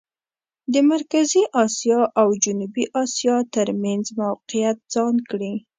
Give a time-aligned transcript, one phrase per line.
[0.73, 5.53] د مرکزي اسیا او جنوبي اسیا ترمېنځ موقعیت ځان کړي.